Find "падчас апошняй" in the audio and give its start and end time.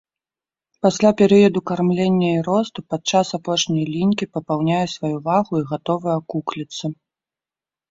2.95-3.85